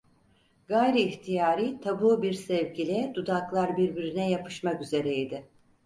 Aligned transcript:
Gayri 0.67 1.01
ihtiyarı, 1.01 1.81
tabu 1.81 2.21
bir 2.21 2.33
sevk 2.33 2.79
ile 2.79 3.11
dudaklar 3.15 3.77
birbirine 3.77 4.29
yapışmak 4.31 4.81
üzere 4.81 5.15
idi. 5.15 5.47